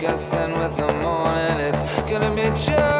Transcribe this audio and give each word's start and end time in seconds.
discussing 0.00 0.58
with 0.58 0.74
the 0.78 0.92
morning. 0.94 1.58
It's 1.58 1.82
gonna 2.08 2.34
be 2.34 2.48
just. 2.58 2.99